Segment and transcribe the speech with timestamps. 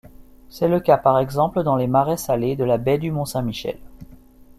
[0.49, 3.77] C'est le cas par exemple dans les marais salés de la baie du Mont-Saint-Michel.